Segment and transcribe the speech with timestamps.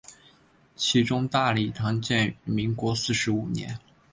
[0.75, 3.77] 其中大礼堂建于民国四十五年。